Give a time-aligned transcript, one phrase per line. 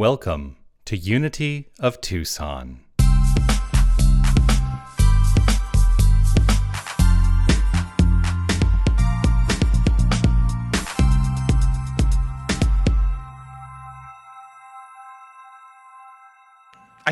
[0.00, 0.56] Welcome
[0.86, 2.80] to Unity of Tucson.
[2.98, 3.02] I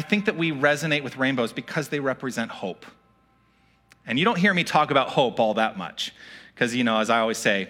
[0.01, 2.87] think that we resonate with rainbows because they represent hope.
[4.07, 6.15] And you don't hear me talk about hope all that much.
[6.55, 7.69] Because, you know, as I always say,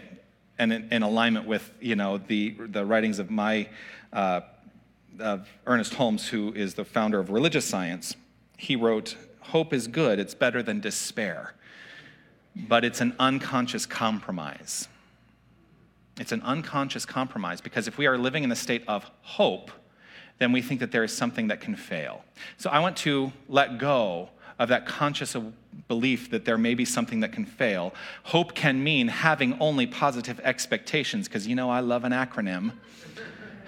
[0.60, 3.68] and in, in alignment with, you know, the, the writings of my,
[4.12, 4.42] uh,
[5.20, 8.16] of Ernest Holmes, who is the founder of religious science,
[8.56, 11.54] he wrote, Hope is good, it's better than despair,
[12.54, 14.88] but it's an unconscious compromise.
[16.18, 19.70] It's an unconscious compromise because if we are living in the state of hope,
[20.38, 22.24] then we think that there is something that can fail.
[22.58, 25.36] So I want to let go of that conscious
[25.86, 27.94] belief that there may be something that can fail.
[28.24, 32.72] Hope can mean having only positive expectations, because you know I love an acronym.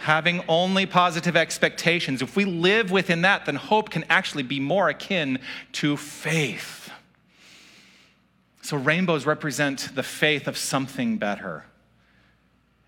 [0.00, 2.22] Having only positive expectations.
[2.22, 5.38] If we live within that, then hope can actually be more akin
[5.72, 6.90] to faith.
[8.62, 11.64] So rainbows represent the faith of something better.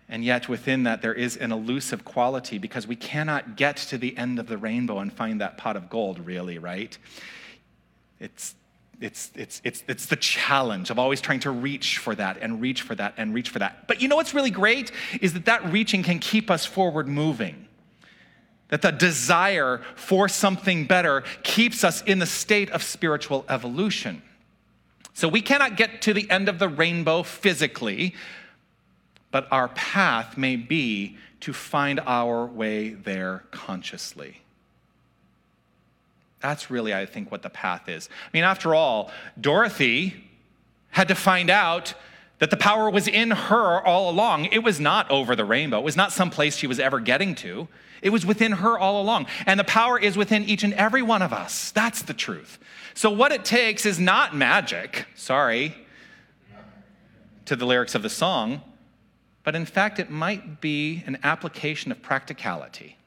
[0.09, 4.15] And yet, within that, there is an elusive quality because we cannot get to the
[4.17, 6.97] end of the rainbow and find that pot of gold, really, right?
[8.19, 8.55] It's,
[9.03, 12.83] it's, it's, it's, it's the challenge of always trying to reach for that and reach
[12.83, 13.85] for that and reach for that.
[13.85, 17.67] But you know what's really great is that that reaching can keep us forward moving.
[18.69, 24.21] That the desire for something better keeps us in the state of spiritual evolution.
[25.13, 28.15] So we cannot get to the end of the rainbow physically,
[29.31, 34.37] but our path may be to find our way there consciously.
[36.43, 38.09] That's really, I think, what the path is.
[38.11, 40.29] I mean, after all, Dorothy
[40.89, 41.93] had to find out
[42.39, 44.45] that the power was in her all along.
[44.47, 47.33] It was not over the rainbow, it was not some place she was ever getting
[47.35, 47.69] to.
[48.01, 49.27] It was within her all along.
[49.45, 51.71] And the power is within each and every one of us.
[51.71, 52.59] That's the truth.
[52.93, 55.73] So, what it takes is not magic, sorry,
[57.45, 58.61] to the lyrics of the song,
[59.45, 62.97] but in fact, it might be an application of practicality.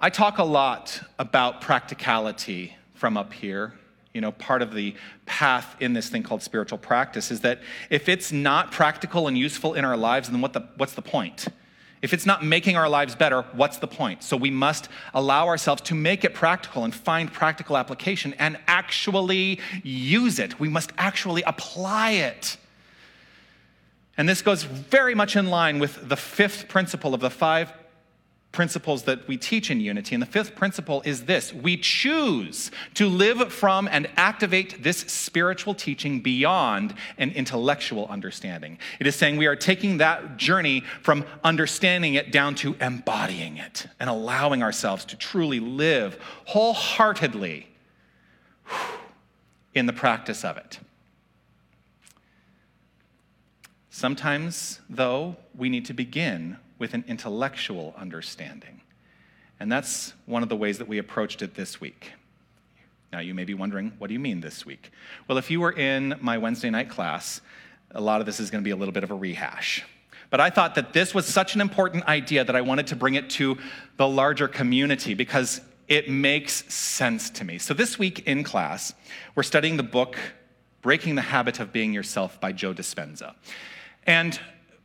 [0.00, 3.72] I talk a lot about practicality from up here.
[4.14, 4.94] You know, part of the
[5.26, 7.60] path in this thing called spiritual practice is that
[7.90, 11.48] if it's not practical and useful in our lives, then what the, what's the point?
[12.00, 14.22] If it's not making our lives better, what's the point?
[14.22, 19.58] So we must allow ourselves to make it practical and find practical application and actually
[19.82, 20.60] use it.
[20.60, 22.56] We must actually apply it.
[24.16, 27.72] And this goes very much in line with the fifth principle of the five
[28.58, 30.16] principles that we teach in unity.
[30.16, 35.74] And the fifth principle is this we choose to live from and activate this spiritual
[35.74, 38.76] teaching beyond an intellectual understanding.
[38.98, 43.86] It is saying we are taking that journey from understanding it down to embodying it
[44.00, 47.68] and allowing ourselves to truly live wholeheartedly
[49.72, 50.80] in the practice of it.
[53.88, 58.80] Sometimes, though, we need to begin with an intellectual understanding.
[59.60, 62.12] And that's one of the ways that we approached it this week.
[63.12, 64.92] Now, you may be wondering, what do you mean this week?
[65.26, 67.40] Well, if you were in my Wednesday night class,
[67.90, 69.84] a lot of this is going to be a little bit of a rehash.
[70.30, 73.14] But I thought that this was such an important idea that I wanted to bring
[73.14, 73.56] it to
[73.96, 77.56] the larger community because it makes sense to me.
[77.56, 78.92] So, this week in class,
[79.34, 80.18] we're studying the book
[80.82, 83.34] Breaking the Habit of Being Yourself by Joe Dispenza.
[84.06, 84.38] And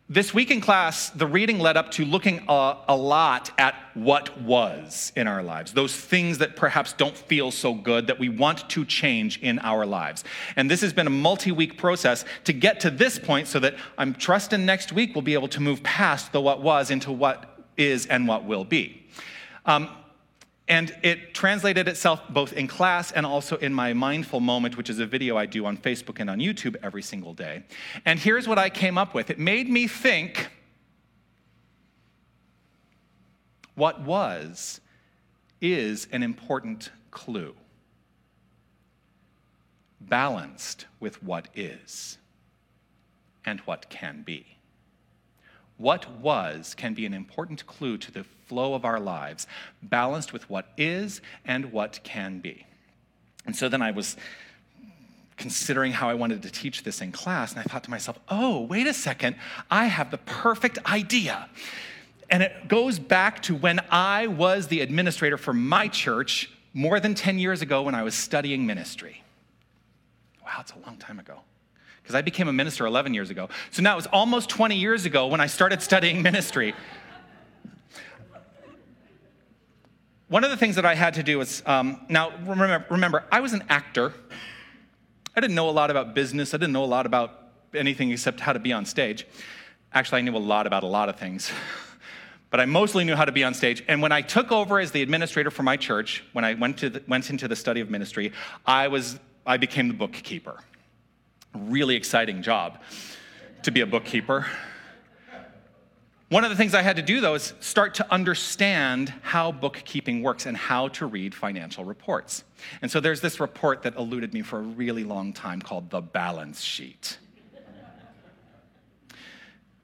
[0.09, 4.39] this week in class, the reading led up to looking a, a, lot at what
[4.41, 8.69] was in our lives, those things that perhaps don't feel so good that we want
[8.69, 10.25] to change in our lives.
[10.57, 13.75] And this has been a multi week process to get to this point so that
[13.97, 17.63] I'm trusting next week we'll be able to move past the what was into what
[17.77, 19.03] is and what will be.
[19.65, 19.89] Um,
[20.67, 24.99] and it translated itself both in class and also in my mindful moment, which is
[24.99, 27.63] a video I do on Facebook and on YouTube every single day.
[28.05, 30.49] And here's what I came up with it made me think
[33.75, 34.79] what was
[35.59, 37.55] is an important clue,
[39.99, 42.17] balanced with what is
[43.45, 44.52] and what can be.
[45.83, 49.47] What was can be an important clue to the flow of our lives,
[49.81, 52.65] balanced with what is and what can be.
[53.45, 54.15] And so then I was
[55.35, 58.61] considering how I wanted to teach this in class, and I thought to myself, oh,
[58.61, 59.35] wait a second,
[59.69, 61.49] I have the perfect idea.
[62.29, 67.13] And it goes back to when I was the administrator for my church more than
[67.13, 69.21] 10 years ago when I was studying ministry.
[70.45, 71.41] Wow, it's a long time ago
[72.03, 73.49] because I became a minister 11 years ago.
[73.71, 76.75] So now it was almost 20 years ago when I started studying ministry.
[80.33, 83.39] one of the things that I had to do was um, now remember, remember, I
[83.39, 84.11] was an actor.
[85.35, 86.55] I didn't know a lot about business.
[86.55, 87.39] I didn't know a lot about
[87.75, 89.27] anything except how to be on stage.
[89.93, 91.51] Actually, I knew a lot about a lot of things.
[92.49, 93.83] but I mostly knew how to be on stage.
[93.87, 96.89] And when I took over as the administrator for my church, when I went, to
[96.89, 98.31] the, went into the study of ministry,
[98.65, 100.57] I, was, I became the bookkeeper.
[101.55, 102.79] Really exciting job
[103.63, 104.45] to be a bookkeeper.
[106.29, 110.23] One of the things I had to do, though, is start to understand how bookkeeping
[110.23, 112.43] works and how to read financial reports.
[112.81, 116.01] And so there's this report that eluded me for a really long time called the
[116.01, 117.19] balance sheet.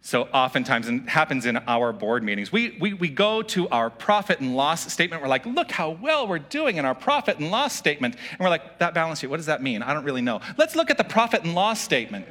[0.01, 3.89] So oftentimes, and it happens in our board meetings, we, we, we go to our
[3.89, 5.21] profit and loss statement.
[5.21, 8.15] We're like, look how well we're doing in our profit and loss statement.
[8.31, 9.81] And we're like, that balance sheet, what does that mean?
[9.83, 10.39] I don't really know.
[10.57, 12.25] Let's look at the profit and loss statement.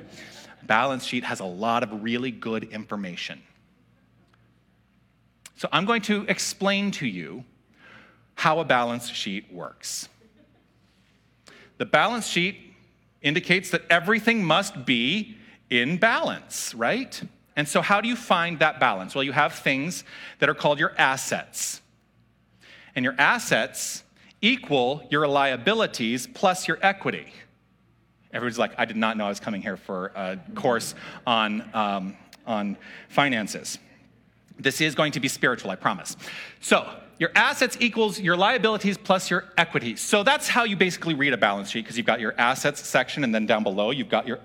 [0.67, 3.43] Balance sheet has a lot of really good information.
[5.57, 7.45] So I'm going to explain to you
[8.35, 10.09] how a balance sheet works.
[11.77, 12.59] The balance sheet
[13.21, 15.37] indicates that everything must be
[15.69, 17.21] in balance, right?
[17.59, 19.17] And so, how do you find that balance?
[19.17, 20.05] Well, you have things
[20.39, 21.83] that are called your assets.
[22.95, 24.05] And your assets
[24.41, 27.27] equal your liabilities plus your equity.
[28.33, 30.95] Everyone's like, I did not know I was coming here for a course
[31.27, 32.17] on, um,
[32.47, 32.77] on
[33.09, 33.81] finances.
[34.59, 36.17] This is going to be spiritual, I promise.
[36.61, 36.89] So,
[37.19, 39.97] your assets equals your liabilities plus your equity.
[39.97, 43.25] So that's how you basically read a balance sheet because you've got your assets section
[43.25, 44.39] and then down below you've got your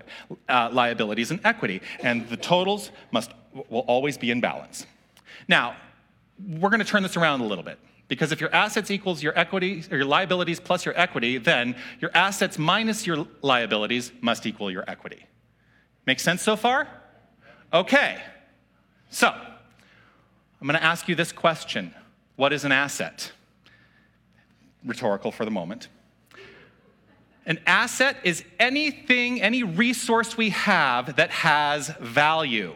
[0.48, 1.80] uh, liabilities and equity.
[2.00, 3.30] And the totals must
[3.70, 4.86] will always be in balance.
[5.46, 5.76] Now,
[6.48, 7.78] we're going to turn this around a little bit
[8.08, 12.10] because if your assets equals your equity or your liabilities plus your equity, then your
[12.12, 15.24] assets minus your liabilities must equal your equity.
[16.06, 16.88] Make sense so far?
[17.72, 18.20] Okay.
[19.10, 19.32] So,
[20.64, 21.94] I'm going to ask you this question
[22.36, 23.32] what is an asset?
[24.82, 25.88] Rhetorical for the moment.
[27.44, 32.72] An asset is anything, any resource we have that has value.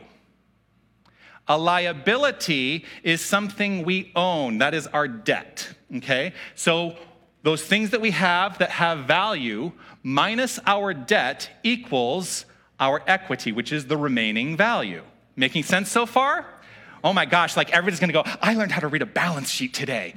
[1.48, 6.34] A liability is something we own, that is our debt, okay?
[6.56, 6.94] So
[7.42, 12.44] those things that we have that have value minus our debt equals
[12.78, 15.04] our equity, which is the remaining value.
[15.36, 16.57] Making sense so far?
[17.02, 19.74] Oh my gosh, like everybody's gonna go, I learned how to read a balance sheet
[19.74, 20.14] today.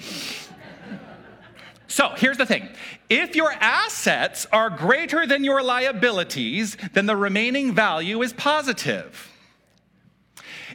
[1.91, 2.69] So here's the thing
[3.09, 9.29] if your assets are greater than your liabilities, then the remaining value is positive.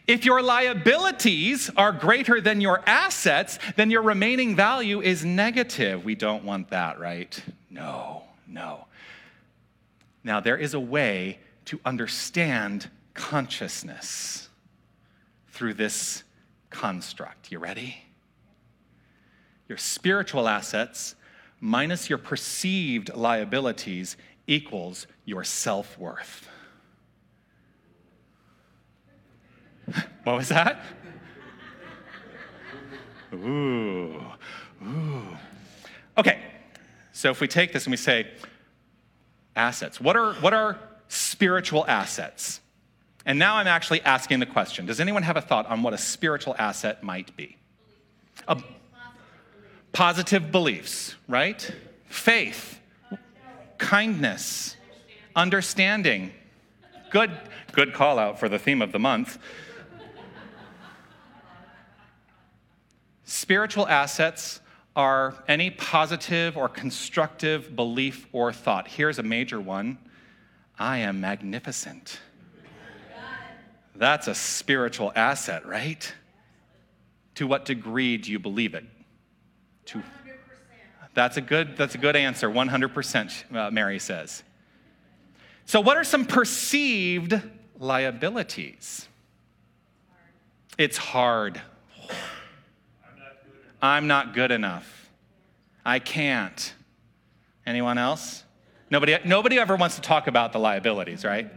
[0.07, 6.05] If your liabilities are greater than your assets, then your remaining value is negative.
[6.05, 7.43] We don't want that, right?
[7.71, 8.87] No, no.
[10.23, 14.46] Now, there is a way to understand consciousness
[15.57, 16.23] through this
[16.69, 17.51] construct.
[17.51, 17.97] You ready?
[19.69, 21.15] Your spiritual assets
[21.61, 26.49] minus your perceived liabilities equals your self worth.
[30.25, 30.83] What was that?
[33.33, 34.21] Ooh,
[34.83, 35.23] ooh.
[36.19, 36.43] Okay,
[37.13, 38.33] so if we take this and we say
[39.55, 42.61] assets, what are, what are spiritual assets?
[43.27, 45.99] And now I'm actually asking the question Does anyone have a thought on what a
[45.99, 47.57] spiritual asset might be?
[48.49, 48.63] A,
[49.93, 51.71] positive beliefs, right?
[52.05, 52.81] Faith,
[53.79, 54.77] kindness,
[55.35, 56.33] understanding.
[57.11, 57.31] Good,
[57.73, 59.39] good call out for the theme of the month.
[63.25, 64.61] Spiritual assets
[64.95, 68.87] are any positive or constructive belief or thought.
[68.87, 69.99] Here's a major one
[70.79, 72.21] I am magnificent.
[73.99, 76.13] That's a spiritual asset, right?
[77.37, 78.85] To what degree do you believe it?
[79.87, 80.03] To,
[81.15, 84.43] that's a good that's a good answer 100% uh, mary says.
[85.65, 87.41] So what are some perceived
[87.79, 89.09] liabilities?
[90.79, 91.61] It's hard.
[93.81, 95.11] I'm not good enough.
[95.85, 96.75] I can't.
[97.65, 98.45] Anyone else?
[98.91, 101.51] Nobody nobody ever wants to talk about the liabilities right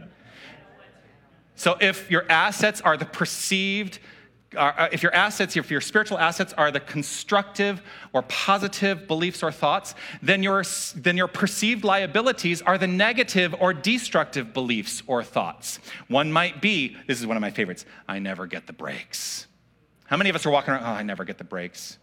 [1.60, 3.98] so if your assets are the perceived,
[4.56, 7.82] uh, uh, if your assets, if your spiritual assets are the constructive
[8.14, 10.64] or positive beliefs or thoughts, then your,
[10.96, 15.80] then your perceived liabilities are the negative or destructive beliefs or thoughts.
[16.08, 19.46] One might be, this is one of my favorites, I never get the breaks.
[20.06, 21.98] How many of us are walking around, oh, I never get the breaks?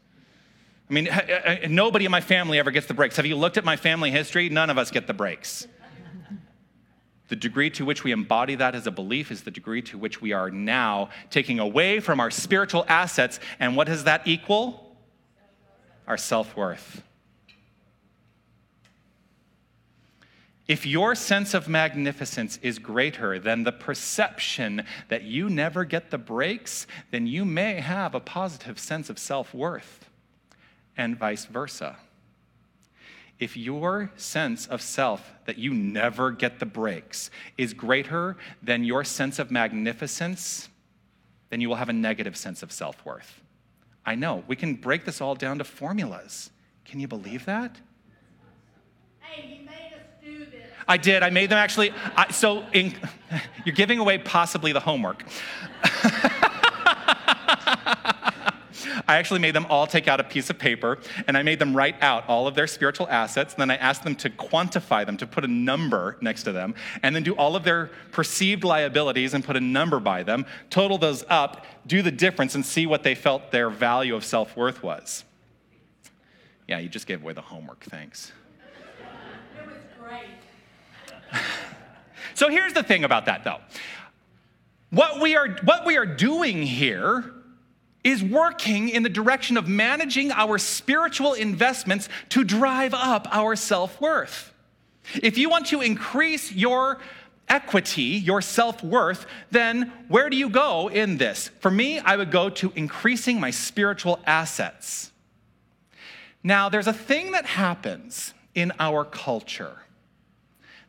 [0.87, 3.15] I mean, uh, uh, nobody in my family ever gets the breaks.
[3.15, 4.49] Have you looked at my family history?
[4.49, 5.67] None of us get the breaks.
[7.27, 10.21] The degree to which we embody that as a belief is the degree to which
[10.21, 13.39] we are now taking away from our spiritual assets.
[13.59, 14.87] And what does that equal?
[16.07, 17.03] our self worth.
[20.67, 26.17] If your sense of magnificence is greater than the perception that you never get the
[26.17, 30.09] breaks, then you may have a positive sense of self worth,
[30.97, 31.97] and vice versa.
[33.39, 39.03] If your sense of self that you never get the breaks is greater than your
[39.03, 40.69] sense of magnificence,
[41.49, 43.41] then you will have a negative sense of self worth.
[44.05, 46.49] I know, we can break this all down to formulas.
[46.85, 47.75] Can you believe that?
[49.19, 50.71] Hey, you made us do this.
[50.87, 51.21] I did.
[51.21, 51.91] I made them actually.
[52.15, 52.93] I, so in,
[53.65, 55.23] you're giving away possibly the homework.
[59.07, 60.97] I actually made them all take out a piece of paper
[61.27, 63.53] and I made them write out all of their spiritual assets.
[63.53, 66.75] And then I asked them to quantify them, to put a number next to them,
[67.03, 70.97] and then do all of their perceived liabilities and put a number by them, total
[70.97, 74.83] those up, do the difference, and see what they felt their value of self worth
[74.83, 75.23] was.
[76.67, 77.85] Yeah, you just gave away the homework.
[77.85, 78.33] Thanks.
[79.57, 81.41] It was great.
[82.33, 83.59] So here's the thing about that, though.
[84.89, 87.33] What we are, what we are doing here
[88.07, 93.99] is working in the direction of managing our spiritual investments to drive up our self
[93.99, 94.53] worth.
[95.15, 96.99] If you want to increase your
[97.47, 101.49] equity, your self worth, then where do you go in this?
[101.59, 105.11] For me, I would go to increasing my spiritual assets.
[106.43, 109.79] Now, there's a thing that happens in our culture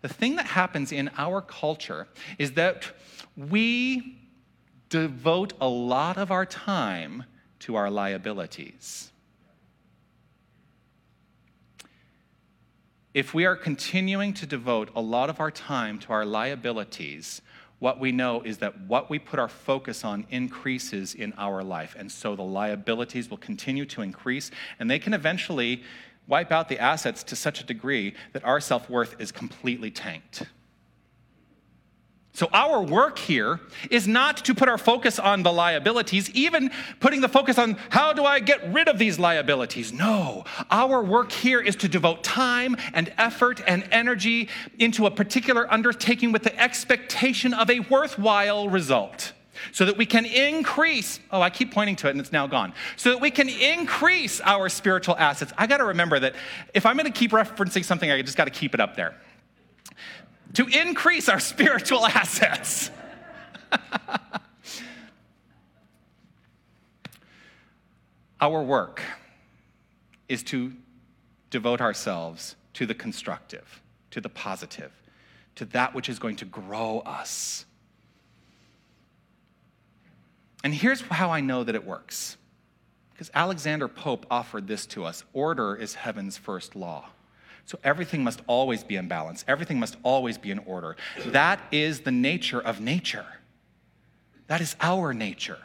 [0.01, 2.07] the thing that happens in our culture
[2.39, 2.85] is that
[3.37, 4.18] we
[4.89, 7.25] devote a lot of our time
[7.61, 9.11] to our liabilities.
[13.15, 17.43] If we are continuing to devote a lot of our time to our liabilities,
[17.79, 21.95] what we know is that what we put our focus on increases in our life.
[21.99, 25.83] And so the liabilities will continue to increase, and they can eventually
[26.27, 30.45] wipe out the assets to such a degree that our self worth is completely tanked.
[32.39, 33.59] So, our work here
[33.91, 38.13] is not to put our focus on the liabilities, even putting the focus on how
[38.13, 39.93] do I get rid of these liabilities.
[39.93, 45.67] No, our work here is to devote time and effort and energy into a particular
[45.69, 49.33] undertaking with the expectation of a worthwhile result
[49.73, 51.19] so that we can increase.
[51.33, 52.73] Oh, I keep pointing to it and it's now gone.
[52.95, 55.53] So that we can increase our spiritual assets.
[55.59, 56.37] I got to remember that
[56.73, 59.17] if I'm going to keep referencing something, I just got to keep it up there.
[60.55, 62.91] To increase our spiritual assets.
[68.41, 69.03] our work
[70.29, 70.73] is to
[71.51, 74.93] devote ourselves to the constructive, to the positive,
[75.57, 77.67] to that which is going to grow us
[80.65, 82.37] and here's how I know that it works.
[83.13, 87.09] Because Alexander Pope offered this to us order is heaven's first law.
[87.69, 90.97] So everything must always be in balance, everything must always be in order.
[91.27, 93.27] That is the nature of nature.
[94.47, 95.59] That is our nature.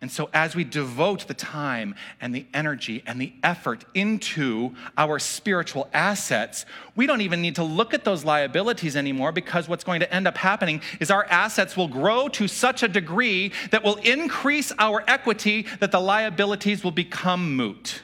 [0.00, 5.18] And so, as we devote the time and the energy and the effort into our
[5.18, 9.98] spiritual assets, we don't even need to look at those liabilities anymore because what's going
[9.98, 13.96] to end up happening is our assets will grow to such a degree that will
[13.96, 18.02] increase our equity that the liabilities will become moot.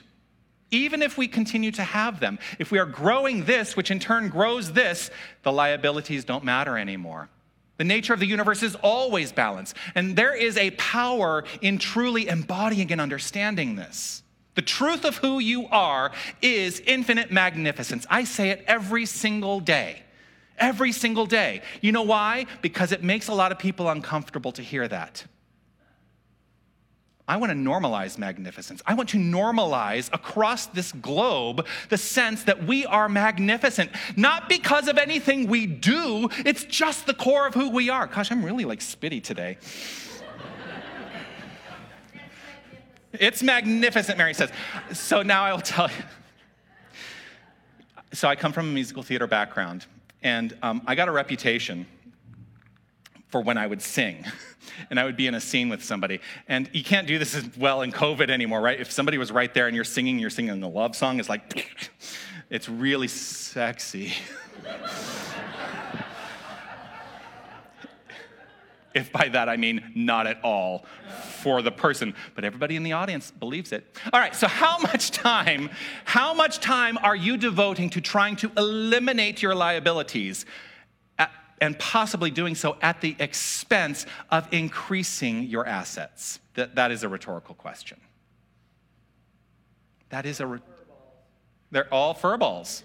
[0.75, 4.28] Even if we continue to have them, if we are growing this, which in turn
[4.28, 5.09] grows this,
[5.45, 7.28] the liabilities don't matter anymore.
[7.76, 9.73] The nature of the universe is always balance.
[9.95, 14.25] And there is a power in truly embodying and understanding this.
[14.57, 16.11] The truth of who you are
[16.43, 18.04] is infinite magnificence.
[18.11, 20.02] I say it every single day.
[20.59, 21.62] Every single day.
[21.83, 22.47] You know why?
[22.62, 25.25] Because it makes a lot of people uncomfortable to hear that.
[27.26, 28.83] I want to normalize magnificence.
[28.85, 34.88] I want to normalize across this globe the sense that we are magnificent, not because
[34.88, 38.07] of anything we do, it's just the core of who we are.
[38.07, 39.57] Gosh, I'm really like spitty today.
[43.14, 44.50] it's magnificent, Mary says.
[44.93, 46.04] So now I'll tell you.
[48.12, 49.87] So I come from a musical theater background,
[50.23, 51.87] and um, I got a reputation
[53.35, 54.25] for when I would sing.
[54.91, 56.21] and I would be in a scene with somebody.
[56.47, 58.79] And you can't do this as well in COVID anymore, right?
[58.79, 61.91] If somebody was right there and you're singing, you're singing a love song, it's like,
[62.49, 64.12] it's really sexy.
[68.95, 70.85] if by that I mean not at all
[71.41, 73.85] for the person, but everybody in the audience believes it.
[74.12, 75.71] All right, so how much time,
[76.05, 80.47] how much time are you devoting to trying to eliminate your liabilities?
[81.61, 86.41] And possibly doing so at the expense of increasing your assets?
[86.55, 88.01] That, that is a rhetorical question.
[90.11, 90.47] That is a.
[90.47, 90.61] Re-
[91.71, 92.85] they're all fur balls.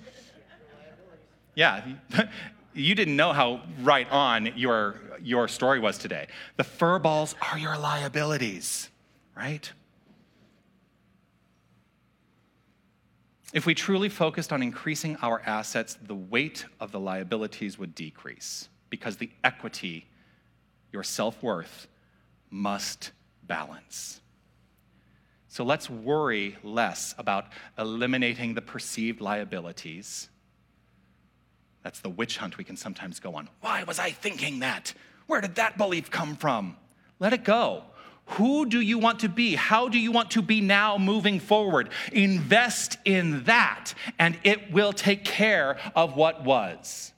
[1.56, 1.84] Yeah.
[2.76, 6.28] You didn't know how right on your, your story was today.
[6.56, 8.90] The fur balls are your liabilities,
[9.36, 9.70] right?
[13.52, 18.70] If we truly focused on increasing our assets, the weight of the liabilities would decrease
[18.90, 20.06] because the equity,
[20.92, 21.88] your self worth,
[22.52, 23.12] must
[23.44, 24.22] balance.
[25.48, 27.46] So let's worry less about
[27.78, 30.30] eliminating the perceived liabilities.
[31.82, 33.50] That's the witch hunt we can sometimes go on.
[33.62, 34.94] Why was I thinking that?
[35.26, 36.78] Where did that belief come from?
[37.20, 37.84] Let it go.
[38.34, 39.56] Who do you want to be?
[39.56, 41.90] How do you want to be now moving forward?
[42.12, 47.12] Invest in that, and it will take care of what was.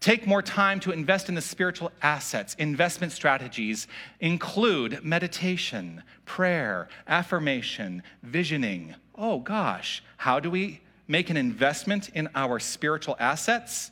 [0.00, 2.54] Take more time to invest in the spiritual assets.
[2.54, 3.86] Investment strategies
[4.20, 8.94] include meditation, prayer, affirmation, visioning.
[9.14, 13.90] Oh gosh, how do we make an investment in our spiritual assets?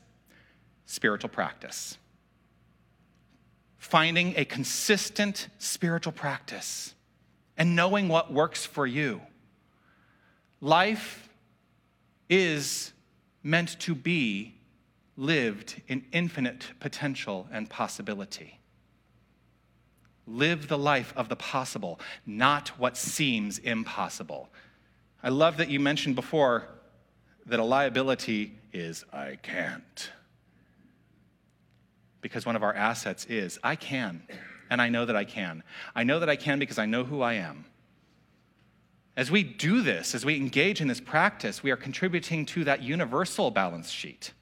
[0.87, 1.99] Spiritual practice.
[3.79, 6.95] Finding a consistent spiritual practice
[7.57, 9.21] and knowing what works for you.
[10.61, 11.29] Life
[12.29, 12.93] is
[13.43, 14.55] meant to be
[15.17, 18.61] lived in infinite potential and possibility.
[20.27, 24.49] Live the life of the possible, not what seems impossible.
[25.23, 26.69] I love that you mentioned before
[27.47, 30.11] that a liability is I can't.
[32.21, 34.23] Because one of our assets is I can,
[34.71, 35.63] and I know that I can.
[35.95, 37.65] I know that I can because I know who I am.
[39.17, 42.83] As we do this, as we engage in this practice, we are contributing to that
[42.83, 44.33] universal balance sheet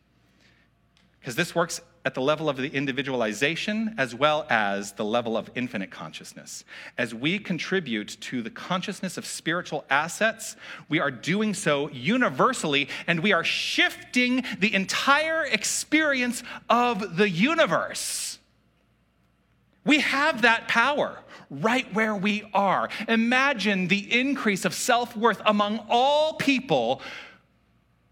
[1.26, 5.51] because this works at the level of the individualization as well as the level of
[5.57, 6.65] infinite consciousness.
[6.97, 10.55] As we contribute to the consciousness of spiritual assets,
[10.89, 18.38] we are doing so universally and we are shifting the entire experience of the universe.
[19.85, 21.19] We have that power
[21.51, 22.88] right where we are.
[23.09, 27.03] Imagine the increase of self worth among all people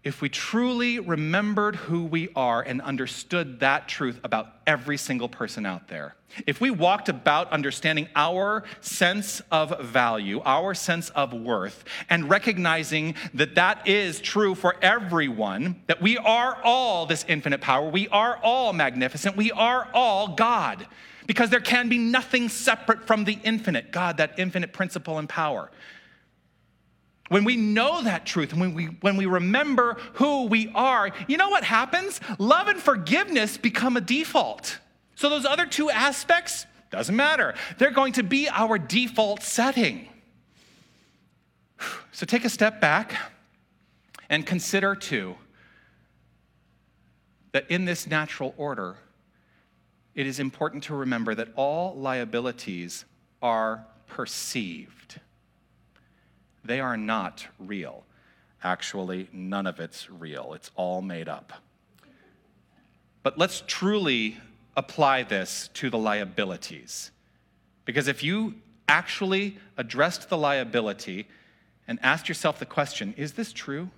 [0.05, 5.65] if we truly remembered who we are and understood that truth about every single person
[5.65, 6.15] out there,
[6.45, 13.15] if we walked about understanding our sense of value, our sense of worth, and recognizing
[13.33, 18.37] that that is true for everyone, that we are all this infinite power, we are
[18.43, 20.85] all magnificent, we are all God,
[21.25, 25.71] because there can be nothing separate from the infinite God, that infinite principle and power.
[27.29, 31.37] When we know that truth and when we, when we remember who we are, you
[31.37, 32.19] know what happens?
[32.37, 34.79] Love and forgiveness become a default.
[35.15, 37.55] So those other two aspects, doesn't matter.
[37.77, 40.07] They're going to be our default setting.
[42.11, 43.13] So take a step back
[44.29, 45.35] and consider too
[47.51, 48.95] that in this natural order,
[50.13, 53.03] it is important to remember that all liabilities
[53.41, 55.19] are perceived
[56.65, 58.03] they are not real.
[58.63, 61.53] Actually, none of it's real, it's all made up.
[63.23, 64.37] But let's truly
[64.75, 67.11] apply this to the liabilities.
[67.85, 68.55] Because if you
[68.87, 71.27] actually addressed the liability
[71.87, 73.89] and asked yourself the question, is this true?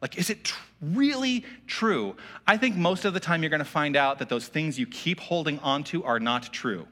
[0.00, 2.16] Like, is it tr- really true?
[2.46, 4.86] I think most of the time you're going to find out that those things you
[4.86, 6.86] keep holding onto are not true.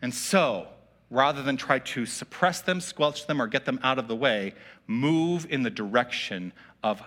[0.00, 0.68] And so,
[1.14, 4.52] rather than try to suppress them, squelch them, or get them out of the way,
[4.88, 7.00] move in the direction of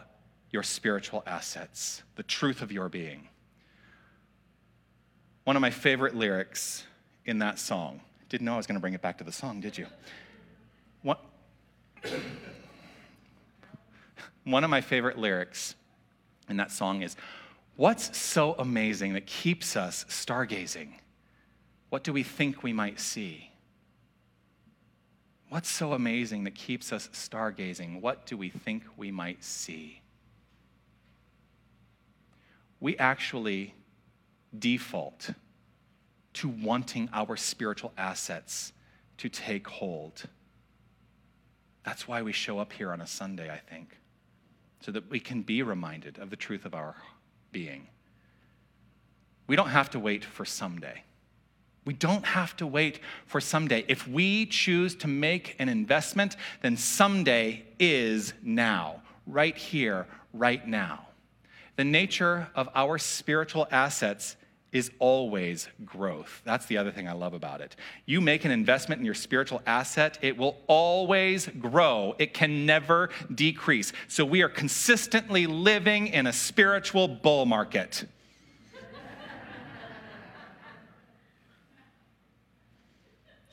[0.49, 3.27] your spiritual assets, the truth of your being.
[5.43, 6.85] One of my favorite lyrics
[7.25, 9.59] in that song, didn't know I was going to bring it back to the song,
[9.59, 9.87] did you?
[11.01, 11.21] What?
[14.45, 15.75] One of my favorite lyrics
[16.47, 17.17] in that song is
[17.75, 20.93] What's so amazing that keeps us stargazing?
[21.89, 23.51] What do we think we might see?
[25.49, 28.01] What's so amazing that keeps us stargazing?
[28.01, 30.01] What do we think we might see?
[32.79, 33.73] We actually
[34.57, 35.31] default
[36.33, 38.73] to wanting our spiritual assets
[39.17, 40.23] to take hold.
[41.83, 43.97] That's why we show up here on a Sunday, I think,
[44.81, 46.95] so that we can be reminded of the truth of our
[47.51, 47.87] being.
[49.47, 51.03] We don't have to wait for someday.
[51.87, 53.85] We don't have to wait for someday.
[53.87, 61.07] If we choose to make an investment, then someday is now, right here, right now.
[61.77, 64.35] The nature of our spiritual assets
[64.73, 66.41] is always growth.
[66.43, 67.77] That's the other thing I love about it.
[68.05, 72.15] You make an investment in your spiritual asset, it will always grow.
[72.19, 73.93] It can never decrease.
[74.09, 78.03] So we are consistently living in a spiritual bull market.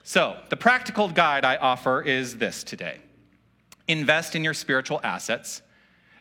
[0.05, 2.99] So, the practical guide I offer is this today
[3.89, 5.63] invest in your spiritual assets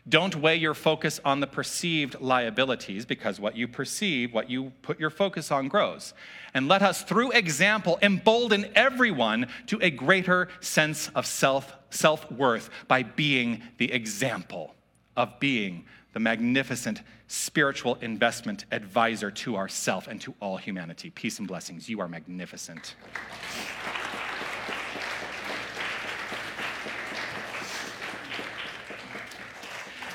[0.06, 5.00] don't weigh your focus on the perceived liabilities because what you perceive, what you put
[5.00, 6.12] your focus on, grows.
[6.52, 13.02] And let us, through example, embolden everyone to a greater sense of self worth by
[13.02, 14.74] being the example
[15.16, 21.10] of being the magnificent spiritual investment advisor to ourself and to all humanity.
[21.10, 21.88] Peace and blessings.
[21.88, 22.94] You are magnificent.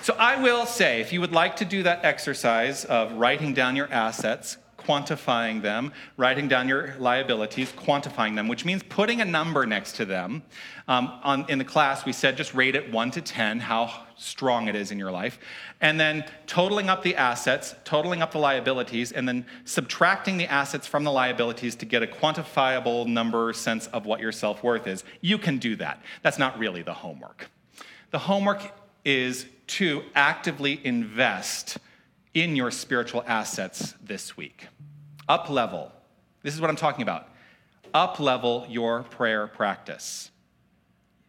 [0.01, 3.75] So I will say, if you would like to do that exercise of writing down
[3.75, 9.65] your assets, quantifying them, writing down your liabilities, quantifying them, which means putting a number
[9.65, 10.41] next to them.
[10.87, 14.67] Um, on, in the class, we said just rate it 1 to 10, how strong
[14.67, 15.39] it is in your life.
[15.81, 20.85] And then totaling up the assets, totaling up the liabilities, and then subtracting the assets
[20.85, 25.03] from the liabilities to get a quantifiable number sense of what your self worth is.
[25.21, 26.01] You can do that.
[26.21, 27.49] That's not really the homework.
[28.11, 28.71] The homework
[29.05, 31.77] is to actively invest
[32.33, 34.67] in your spiritual assets this week.
[35.27, 35.91] Up level.
[36.43, 37.27] This is what I'm talking about.
[37.93, 40.31] Up level your prayer practice.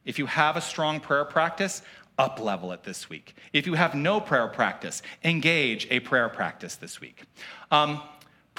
[0.04, 1.82] If you have a strong prayer practice,
[2.20, 3.34] up level it this week.
[3.52, 7.24] If you have no prayer practice, engage a prayer practice this week.
[7.70, 8.02] Um,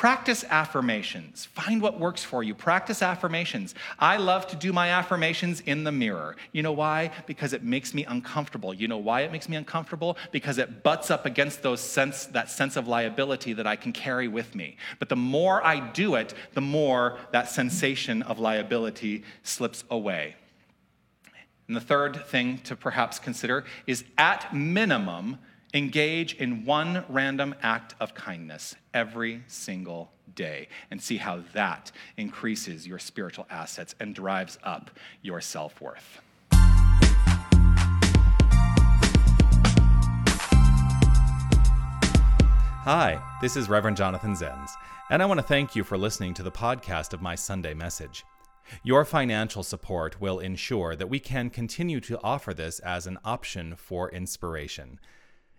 [0.01, 1.45] Practice affirmations.
[1.45, 2.55] Find what works for you.
[2.55, 3.75] Practice affirmations.
[3.99, 6.37] I love to do my affirmations in the mirror.
[6.53, 7.11] You know why?
[7.27, 8.73] Because it makes me uncomfortable.
[8.73, 10.17] You know why it makes me uncomfortable?
[10.31, 14.27] Because it butts up against those sense, that sense of liability that I can carry
[14.27, 14.77] with me.
[14.97, 20.35] But the more I do it, the more that sensation of liability slips away.
[21.71, 25.37] And the third thing to perhaps consider is at minimum,
[25.73, 32.85] Engage in one random act of kindness every single day and see how that increases
[32.85, 36.19] your spiritual assets and drives up your self worth.
[42.83, 44.71] Hi, this is Reverend Jonathan Zenz,
[45.09, 48.25] and I want to thank you for listening to the podcast of my Sunday message.
[48.83, 53.75] Your financial support will ensure that we can continue to offer this as an option
[53.75, 54.99] for inspiration.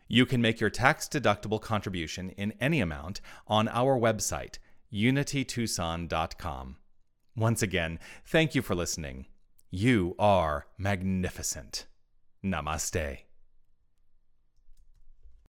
[0.08, 4.58] You can make your tax deductible contribution in any amount on our website,
[4.92, 6.76] unitytucson.com.
[7.34, 9.26] Once again, thank you for listening.
[9.70, 11.86] You are magnificent.
[12.44, 13.20] Namaste.